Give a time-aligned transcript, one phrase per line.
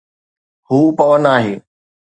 [0.69, 1.53] هو پون آهي